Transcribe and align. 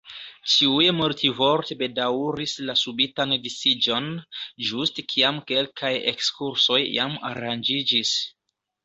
Ĉiuj 0.51 0.85
multvorte 0.99 1.75
bedaŭris 1.81 2.53
la 2.69 2.75
subitan 2.83 3.35
disiĝon, 3.43 4.07
ĝuste 4.71 5.05
kiam 5.13 5.39
kelkaj 5.53 5.93
ekskursoj 6.13 6.81
jam 6.95 7.15
aranĝiĝis. 7.31 8.15